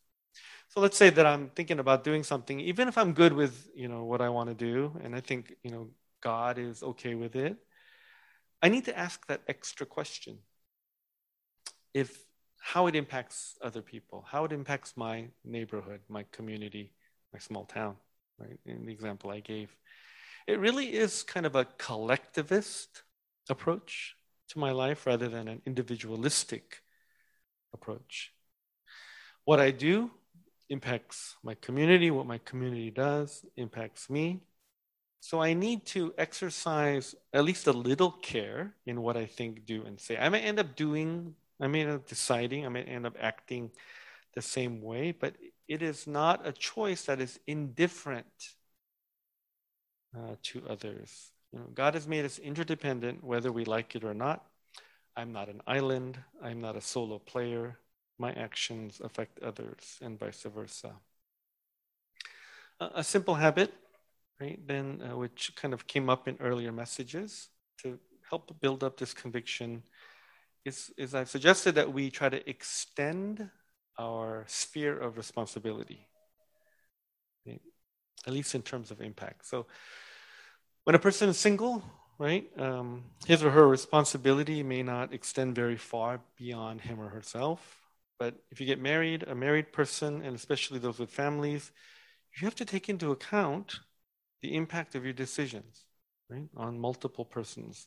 [0.68, 3.88] So let's say that I'm thinking about doing something, even if I'm good with you
[3.88, 5.88] know what I want to do, and I think you know
[6.22, 7.56] God is okay with it.
[8.62, 10.38] I need to ask that extra question.
[11.92, 12.24] If
[12.58, 16.92] how it impacts other people, how it impacts my neighborhood, my community,
[17.32, 17.96] my small town,
[18.42, 18.58] right?
[18.66, 19.74] In the example I gave.
[20.46, 23.02] It really is kind of a collectivist
[23.48, 24.16] approach
[24.48, 26.82] to my life rather than an individualistic
[27.72, 28.32] approach.
[29.44, 30.10] What I do
[30.68, 34.40] impacts my community, what my community does impacts me.
[35.20, 39.84] So I need to exercise at least a little care in what I think, do,
[39.84, 40.16] and say.
[40.16, 43.70] I may end up doing, I may end up deciding, I may end up acting
[44.34, 45.36] the same way, but
[45.68, 48.26] it is not a choice that is indifferent
[50.16, 51.30] uh, to others.
[51.52, 54.44] You know, God has made us interdependent, whether we like it or not.
[55.16, 56.18] I'm not an island.
[56.42, 57.78] I'm not a solo player.
[58.18, 60.92] My actions affect others, and vice versa.
[62.80, 63.72] A simple habit,
[64.40, 64.58] right?
[64.66, 67.48] Then, uh, which kind of came up in earlier messages
[67.82, 67.98] to
[68.28, 69.82] help build up this conviction,
[70.64, 73.50] is, is I've suggested that we try to extend
[73.98, 76.08] our sphere of responsibility,
[77.46, 77.60] right?
[78.26, 79.46] at least in terms of impact.
[79.46, 79.66] So,
[80.84, 81.82] when a person is single,
[82.18, 87.82] right, um, his or her responsibility may not extend very far beyond him or herself.
[88.18, 91.70] But if you get married, a married person, and especially those with families,
[92.36, 93.80] you have to take into account
[94.42, 95.84] the impact of your decisions,
[96.28, 97.86] right, on multiple persons.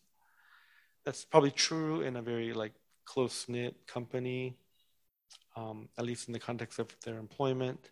[1.03, 2.73] That's probably true in a very like
[3.05, 4.57] close knit company,
[5.55, 7.89] um, at least in the context of their employment.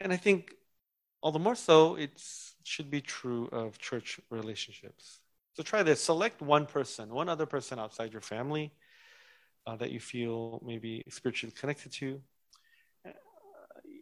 [0.00, 0.54] And I think
[1.22, 2.22] all the more so, it
[2.62, 5.20] should be true of church relationships.
[5.54, 8.72] So try this select one person, one other person outside your family
[9.66, 12.20] uh, that you feel maybe spiritually connected to,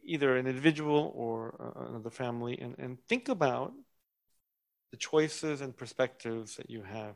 [0.05, 3.73] either an individual or uh, another family, and, and think about
[4.91, 7.15] the choices and perspectives that you have.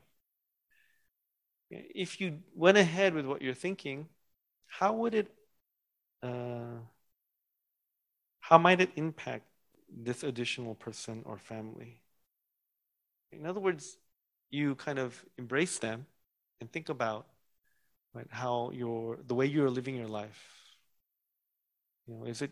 [1.71, 4.09] If you went ahead with what you're thinking,
[4.67, 5.31] how would it,
[6.23, 6.81] uh,
[8.41, 9.45] how might it impact
[9.91, 12.01] this additional person or family.
[13.33, 13.97] In other words,
[14.51, 16.07] you kind of embrace them
[16.61, 17.27] and think about
[18.15, 20.43] right, how your the way you're living your life.
[22.07, 22.51] You know, is it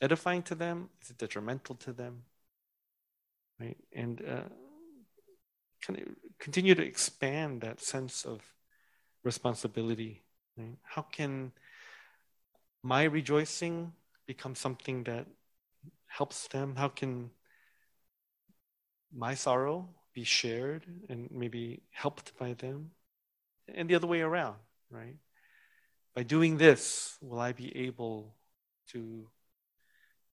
[0.00, 0.90] edifying to them?
[1.02, 2.22] Is it detrimental to them?
[3.58, 4.48] Right, and uh,
[5.86, 8.40] kind of continue to expand that sense of
[9.22, 10.22] responsibility.
[10.56, 10.76] Right?
[10.82, 11.52] How can
[12.82, 13.92] my rejoicing
[14.26, 15.26] become something that
[16.06, 16.76] helps them?
[16.76, 17.30] How can
[19.12, 22.90] my sorrow be shared and maybe helped by them?
[23.72, 24.56] And the other way around,
[24.90, 25.16] right?
[26.14, 28.34] By doing this, will I be able
[28.88, 29.28] to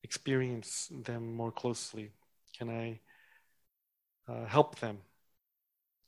[0.03, 2.11] experience them more closely?
[2.57, 2.99] Can I
[4.27, 4.99] uh, help them?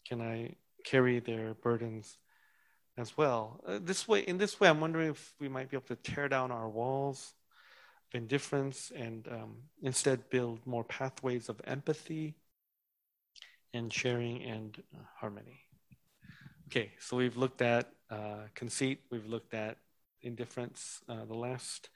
[0.08, 2.18] Can I carry their burdens
[3.00, 3.62] as well?
[3.66, 6.28] Uh, this way, in this way, I'm wondering if we might be able to tear
[6.28, 7.34] down our walls
[8.10, 12.36] of indifference and um, instead build more pathways of empathy
[13.74, 15.62] and sharing and uh, harmony.
[16.68, 19.78] Okay, so we've looked at uh, conceit, we've looked at
[20.22, 21.02] indifference.
[21.08, 21.90] Uh, the last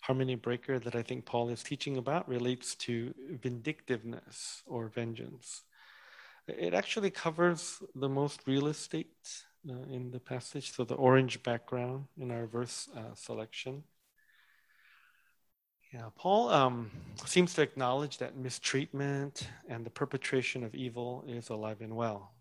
[0.00, 5.62] harmony breaker that I think Paul is teaching about relates to vindictiveness or vengeance.
[6.46, 12.04] It actually covers the most real estate uh, in the passage, so the orange background
[12.18, 13.84] in our verse uh, selection.
[15.92, 16.90] Yeah, Paul um,
[17.24, 22.32] seems to acknowledge that mistreatment and the perpetration of evil is alive and well.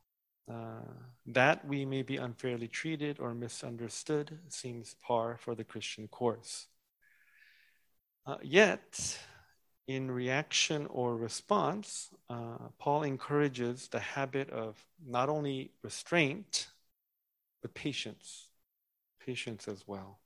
[0.52, 0.82] Uh,
[1.28, 6.68] that we may be unfairly treated or misunderstood seems par for the Christian course.
[8.26, 9.20] Uh, yet,
[9.88, 16.68] in reaction or response, uh, Paul encourages the habit of not only restraint,
[17.64, 18.50] but patience,
[19.26, 20.20] patience as well.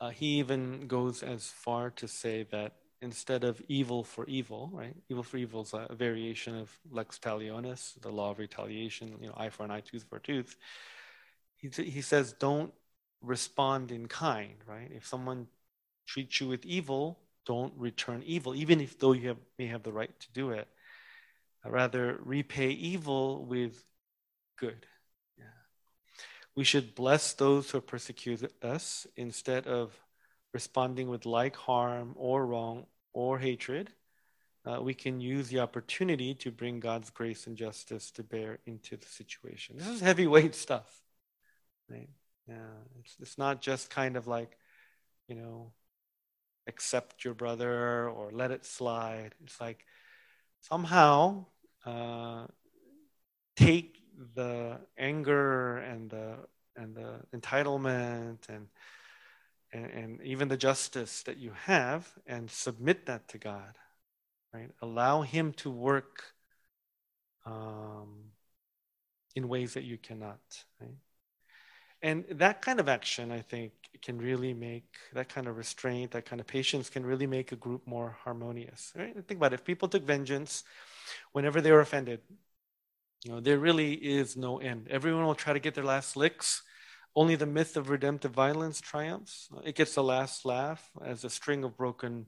[0.00, 4.96] Uh, he even goes as far to say that instead of evil for evil, right?
[5.10, 9.34] Evil for evil is a variation of lex talionis, the law of retaliation, you know,
[9.36, 10.56] eye for an eye, tooth for a tooth.
[11.56, 12.72] He, he says, don't
[13.20, 14.90] respond in kind, right?
[14.90, 15.46] If someone
[16.06, 19.92] treats you with evil, don't return evil, even if though you have, may have the
[19.92, 20.66] right to do it.
[21.62, 23.84] Rather, repay evil with
[24.58, 24.86] good.
[26.56, 29.92] We should bless those who persecute us instead of
[30.52, 33.90] responding with like harm or wrong or hatred.
[34.66, 38.96] Uh, we can use the opportunity to bring God's grace and justice to bear into
[38.96, 39.76] the situation.
[39.78, 41.00] This is heavyweight stuff.
[41.88, 42.10] Right?
[42.46, 44.58] Yeah, it's, it's not just kind of like,
[45.28, 45.72] you know,
[46.66, 49.34] accept your brother or let it slide.
[49.44, 49.84] It's like
[50.60, 51.46] somehow
[51.86, 52.46] uh,
[53.56, 53.99] take
[54.34, 56.36] the anger and the
[56.76, 58.68] and the entitlement and,
[59.72, 63.76] and and even the justice that you have and submit that to God,
[64.52, 64.70] right?
[64.82, 66.34] Allow Him to work
[67.46, 68.32] um,
[69.34, 70.40] in ways that you cannot,
[70.80, 70.96] right?
[72.02, 76.24] And that kind of action, I think, can really make that kind of restraint, that
[76.24, 78.92] kind of patience can really make a group more harmonious.
[78.96, 79.14] Right?
[79.14, 79.60] Think about it.
[79.60, 80.64] If people took vengeance
[81.32, 82.20] whenever they were offended,
[83.24, 84.88] you know, there really is no end.
[84.90, 86.62] Everyone will try to get their last licks.
[87.14, 89.48] Only the myth of redemptive violence triumphs.
[89.64, 92.26] It gets the last laugh as a string of broken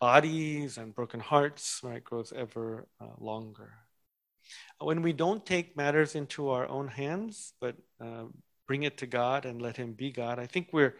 [0.00, 3.70] bodies and broken hearts right, grows ever uh, longer.
[4.80, 8.24] When we don't take matters into our own hands, but uh,
[8.66, 10.96] bring it to God and let Him be God, I think we're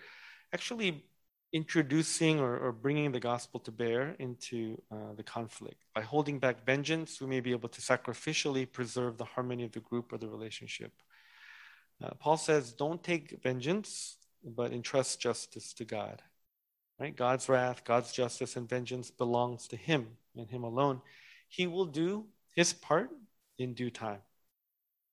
[0.52, 1.04] actually
[1.52, 5.82] introducing or, or bringing the gospel to bear into uh, the conflict.
[5.94, 9.80] By holding back vengeance, we may be able to sacrificially preserve the harmony of the
[9.80, 10.92] group or the relationship.
[12.02, 16.22] Uh, Paul says, don't take vengeance, but entrust justice to God.
[16.98, 17.14] Right?
[17.14, 21.02] God's wrath, God's justice, and vengeance belongs to Him and Him alone.
[21.48, 23.10] He will do His part
[23.58, 24.20] in due time.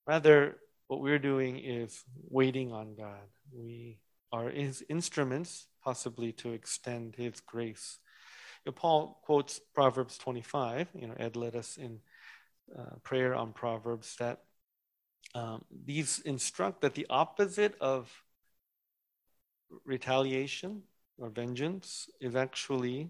[0.08, 3.28] Rather, what we're doing is waiting on God.
[3.52, 4.00] We
[4.32, 8.00] are His instruments possibly to extend his grace.
[8.66, 10.90] You know, Paul quotes Proverbs 25.
[10.94, 12.00] You know, Ed led us in
[12.78, 14.44] uh, prayer on Proverbs that
[15.36, 18.12] um, these instruct that the opposite of
[19.86, 20.84] retaliation
[21.18, 23.10] or vengeance is actually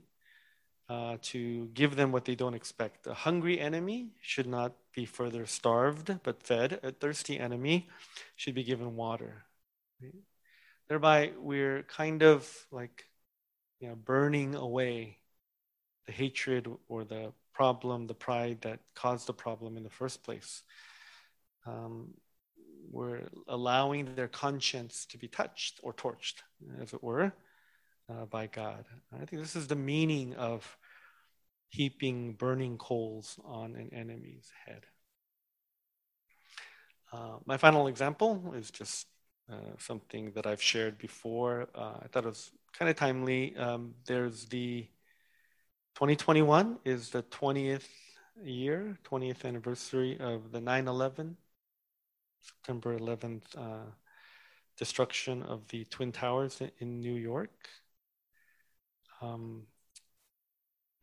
[0.89, 3.08] uh, to give them what they don't expect.
[3.08, 6.79] A hungry enemy should not be further starved but fed.
[6.84, 7.88] A thirsty enemy
[8.36, 9.45] should be given water.
[10.89, 13.06] Thereby, we're kind of like
[13.80, 15.19] you know, burning away
[16.08, 20.63] the hatred or the problem, the pride that caused the problem in the first place.
[21.67, 22.15] Um,
[22.91, 26.41] we're allowing their conscience to be touched or torched,
[26.82, 27.34] as it were,
[28.10, 28.86] uh, by God.
[29.13, 30.78] I think this is the meaning of
[31.69, 34.86] heaping burning coals on an enemy's head.
[37.13, 39.06] Uh, my final example is just
[39.51, 41.67] uh, something that I've shared before.
[41.73, 43.55] Uh, I thought it was kind of timely.
[43.57, 44.88] Um, there's the
[45.95, 47.88] 2021 is the 20th
[48.43, 51.37] year, 20th anniversary of the 9 11,
[52.41, 53.91] September 11th uh,
[54.77, 57.69] destruction of the Twin Towers in New York.
[59.21, 59.63] Um,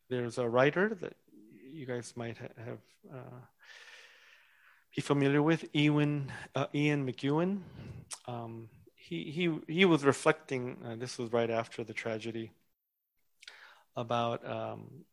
[0.09, 1.13] there's a writer that
[1.71, 2.79] you guys might ha- have
[3.13, 3.41] uh,
[4.97, 7.59] be familiar with, Ian, uh, Ian McEwan.
[8.27, 12.51] Um, he, he, he was reflecting, uh, this was right after the tragedy,
[13.95, 15.05] about um,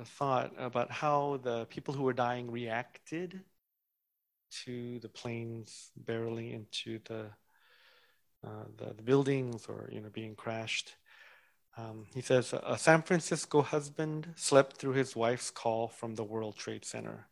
[0.00, 3.40] a thought about how the people who were dying reacted
[4.64, 7.26] to the planes barreling into the,
[8.44, 10.96] uh, the, the, buildings or you know being crashed.
[11.76, 16.56] Um, he says a San Francisco husband slept through his wife's call from the World
[16.56, 17.26] Trade Center.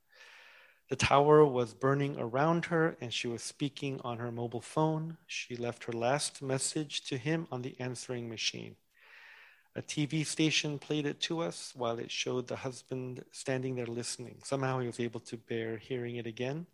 [0.93, 5.17] The tower was burning around her and she was speaking on her mobile phone.
[5.27, 8.77] She left her last message to him on the answering machine.
[9.75, 14.41] A TV station played it to us while it showed the husband standing there listening.
[14.45, 16.67] Somehow he was able to bear hearing it again.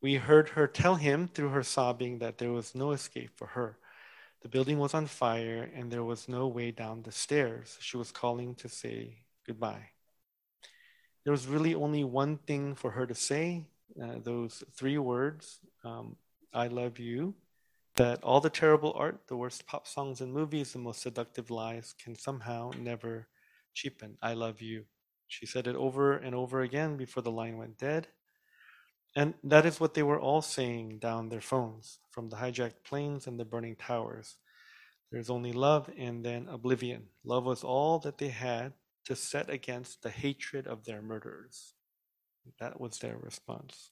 [0.00, 3.76] We heard her tell him through her sobbing that there was no escape for her.
[4.40, 7.76] The building was on fire and there was no way down the stairs.
[7.82, 9.93] She was calling to say goodbye.
[11.24, 13.64] There was really only one thing for her to say
[14.02, 16.16] uh, those three words um,
[16.52, 17.34] I love you.
[17.96, 21.94] That all the terrible art, the worst pop songs and movies, the most seductive lies
[22.02, 23.28] can somehow never
[23.72, 24.18] cheapen.
[24.20, 24.84] I love you.
[25.28, 28.08] She said it over and over again before the line went dead.
[29.16, 33.28] And that is what they were all saying down their phones from the hijacked planes
[33.28, 34.36] and the burning towers.
[35.12, 37.04] There's only love and then oblivion.
[37.24, 38.72] Love was all that they had
[39.04, 41.74] to set against the hatred of their murderers.
[42.60, 43.90] That was their response.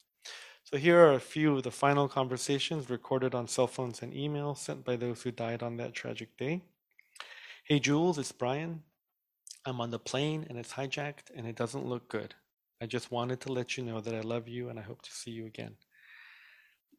[0.65, 4.59] So here are a few of the final conversations recorded on cell phones and emails
[4.59, 6.63] sent by those who died on that tragic day.
[7.65, 8.83] Hey Jules, it's Brian.
[9.65, 12.35] I'm on the plane and it's hijacked and it doesn't look good.
[12.81, 15.13] I just wanted to let you know that I love you and I hope to
[15.13, 15.77] see you again.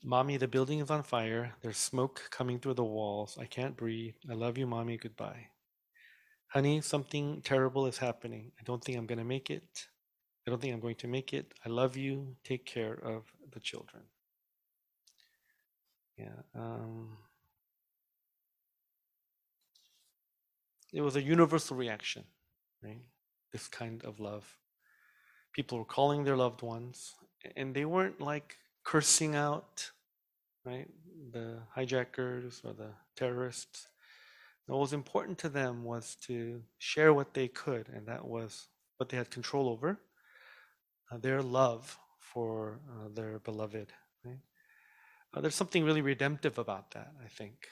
[0.04, 1.54] Mommy, the building is on fire.
[1.62, 3.38] There's smoke coming through the walls.
[3.40, 4.16] I can't breathe.
[4.30, 4.98] I love you, Mommy.
[4.98, 5.48] Goodbye.
[6.54, 8.52] Honey, something terrible is happening.
[8.60, 9.88] I don't think I'm going to make it.
[10.46, 11.54] I don't think I'm going to make it.
[11.66, 12.36] I love you.
[12.44, 14.04] Take care of the children.
[16.18, 16.40] Yeah.
[16.56, 17.18] Um,
[20.94, 22.24] it was a universal reaction,
[22.84, 23.02] right?
[23.52, 24.58] This kind of love
[25.54, 27.16] people were calling their loved ones,
[27.56, 29.92] and they weren't like cursing out,
[30.66, 30.90] right,
[31.32, 33.88] the hijackers or the terrorists.
[34.68, 39.10] What was important to them was to share what they could, and that was what
[39.10, 40.00] they had control over
[41.12, 43.92] uh, their love for uh, their beloved.
[44.24, 44.40] Right?
[45.34, 47.68] Uh, there's something really redemptive about that, I think.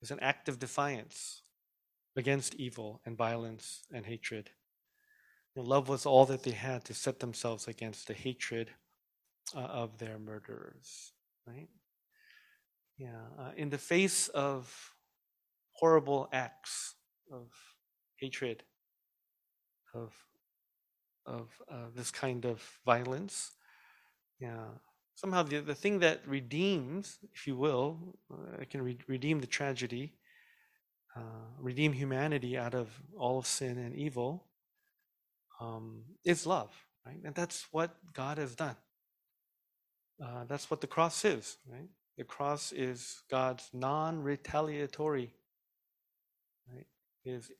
[0.00, 1.42] It's an act of defiance
[2.16, 4.50] against evil and violence and hatred.
[5.56, 8.70] Love was all that they had to set themselves against the hatred
[9.54, 11.12] uh, of their murderers,
[11.46, 11.68] right?
[12.96, 13.26] Yeah.
[13.38, 14.94] Uh, in the face of
[15.80, 16.96] horrible acts
[17.32, 17.48] of
[18.18, 18.64] hatred,
[19.94, 20.12] of
[21.26, 23.52] of uh, this kind of violence,
[24.40, 24.66] yeah.
[25.14, 30.14] Somehow, the, the thing that redeems, if you will, uh, can re- redeem the tragedy,
[31.16, 31.20] uh,
[31.58, 34.46] redeem humanity out of all sin and evil,
[35.60, 36.72] um, is love,
[37.06, 37.20] right?
[37.24, 38.76] And that's what God has done.
[40.22, 41.88] Uh, that's what the cross is, right?
[42.16, 45.39] The cross is God's non-retaliatory, right?
[47.24, 47.50] His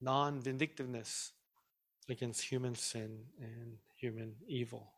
[0.00, 1.32] non-vindictiveness
[2.08, 4.92] against human sin and human evil.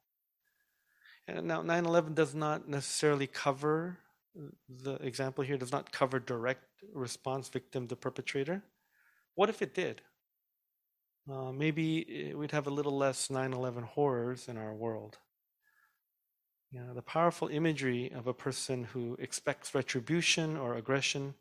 [1.26, 3.98] And now 9/11 does not necessarily cover
[4.68, 6.62] the example here does not cover direct
[6.94, 8.62] response victim to perpetrator.
[9.34, 10.02] What if it did?
[11.30, 15.18] uh, maybe we'd have a little less 9 11 horrors in our world.
[16.70, 21.34] You know, the powerful imagery of a person who expects retribution or aggression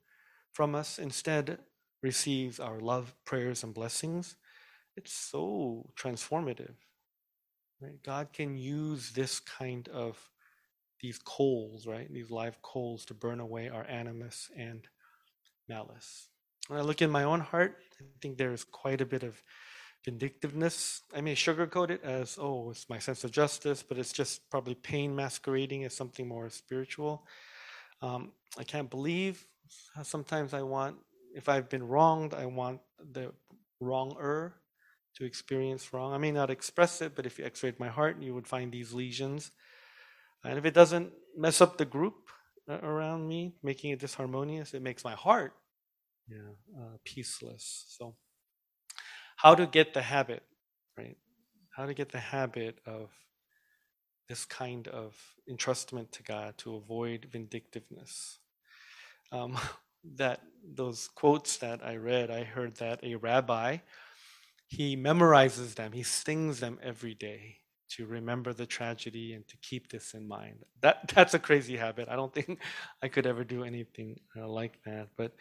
[0.51, 1.59] from us instead
[2.01, 4.35] receives our love, prayers, and blessings.
[4.95, 6.75] It's so transformative.
[7.81, 8.01] Right?
[8.03, 10.29] God can use this kind of
[11.01, 12.11] these coals, right?
[12.11, 14.85] These live coals to burn away our animus and
[15.67, 16.27] malice.
[16.67, 19.41] When I look in my own heart, I think there's quite a bit of
[20.03, 21.01] vindictiveness.
[21.15, 24.75] I may sugarcoat it as, oh, it's my sense of justice, but it's just probably
[24.75, 27.25] pain masquerading as something more spiritual.
[28.01, 29.45] Um, I can't believe.
[29.95, 30.97] How sometimes I want,
[31.39, 33.31] if I've been wronged, I want the
[33.79, 34.55] wronger
[35.15, 36.11] to experience wrong.
[36.13, 38.71] I may not express it, but if you x rayed my heart, you would find
[38.71, 39.51] these lesions.
[40.43, 41.13] And if it doesn't
[41.45, 42.19] mess up the group
[42.69, 45.53] uh, around me, making it disharmonious, it makes my heart
[46.27, 47.85] yeah, uh, peaceless.
[47.97, 48.15] So
[49.37, 50.43] how to get the habit,
[50.97, 51.17] right?
[51.75, 53.09] How to get the habit of
[54.27, 55.15] this kind of
[55.49, 58.39] entrustment to God to avoid vindictiveness.
[59.31, 59.57] Um,
[60.15, 63.77] that those quotes that I read, I heard that a rabbi
[64.69, 67.57] he memorizes them, he sings them every day
[67.89, 70.63] to remember the tragedy and to keep this in mind.
[70.81, 72.07] That that's a crazy habit.
[72.07, 72.59] I don't think
[73.03, 75.07] I could ever do anything uh, like that.
[75.17, 75.33] But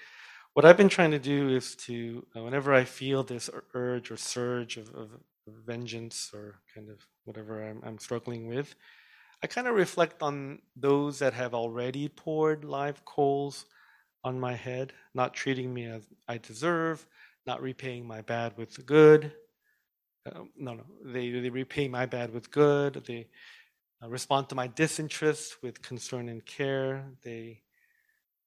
[0.54, 4.16] what I've been trying to do is to, uh, whenever I feel this urge or
[4.16, 5.08] surge of, of,
[5.64, 8.74] vengeance or kind of whatever I'm, I'm struggling with,
[9.42, 13.64] I kind of reflect on those that have already poured live coals
[14.28, 17.06] on my head, not treating me as I deserve,
[17.46, 19.32] not repaying my bad with the good.
[20.26, 23.02] Uh, no, no, they, they repay my bad with good.
[23.06, 23.26] They
[24.02, 27.06] uh, respond to my disinterest with concern and care.
[27.22, 27.62] They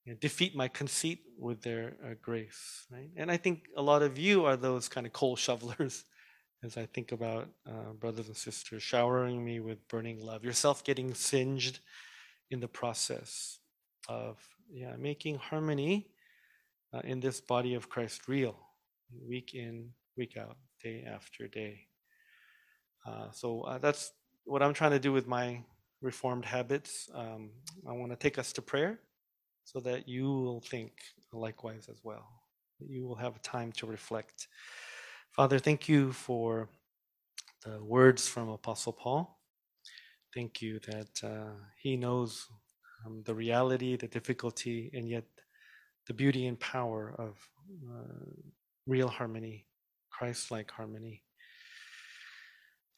[0.05, 2.85] you know, defeat my conceit with their uh, grace.
[2.91, 3.09] Right?
[3.17, 6.05] And I think a lot of you are those kind of coal shovelers.
[6.63, 11.15] As I think about uh, brothers and sisters showering me with burning love, yourself getting
[11.15, 11.79] singed
[12.51, 13.57] in the process
[14.07, 14.37] of
[14.71, 16.07] yeah making harmony
[16.93, 18.55] uh, in this body of Christ real,
[19.27, 21.87] week in, week out, day after day.
[23.05, 24.11] Uh, so uh, that's
[24.45, 25.61] what I'm trying to do with my
[26.01, 27.09] reformed habits.
[27.13, 27.51] Um,
[27.87, 28.99] I want to take us to prayer
[29.63, 30.91] so that you will think
[31.33, 32.27] likewise as well.
[32.79, 34.47] You will have time to reflect.
[35.31, 36.69] Father, thank you for
[37.63, 39.39] the words from Apostle Paul.
[40.33, 42.47] Thank you that uh, he knows
[43.05, 45.25] um, the reality, the difficulty, and yet
[46.07, 47.37] the beauty and power of
[47.89, 48.25] uh,
[48.87, 49.65] real harmony,
[50.09, 51.23] Christ like harmony.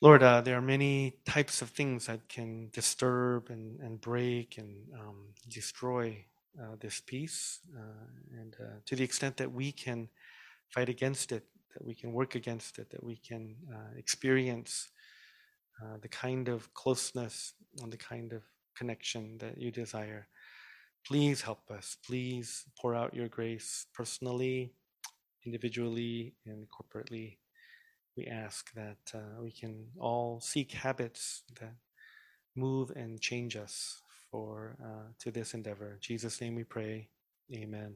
[0.02, 4.76] Lord, uh, there are many types of things that can disturb and, and break and
[5.00, 6.26] um, destroy
[6.62, 7.62] uh, this peace.
[7.76, 10.10] Uh, and uh, to the extent that we can
[10.70, 14.90] fight against it, that we can work against it, that we can uh, experience
[15.82, 18.44] uh, the kind of closeness and the kind of
[18.76, 20.28] connection that you desire.
[21.06, 21.98] Please help us.
[22.06, 24.74] Please pour out your grace personally,
[25.46, 27.38] individually, and corporately
[28.16, 31.76] we ask that uh, we can all seek habits that
[32.56, 35.94] move and change us for uh, to this endeavor.
[35.94, 37.08] In Jesus' name we pray.
[37.54, 37.96] Amen.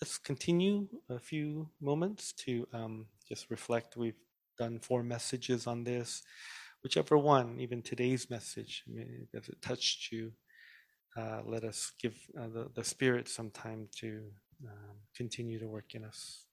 [0.00, 3.96] Let's continue a few moments to um, just reflect.
[3.96, 4.20] We've
[4.58, 6.22] done four messages on this.
[6.84, 8.84] Whichever one, even today's message,
[9.32, 10.32] if it touched you,
[11.16, 14.20] uh, let us give uh, the, the Spirit some time to
[14.66, 16.44] um, continue to work in us.